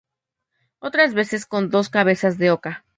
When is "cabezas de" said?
1.89-2.49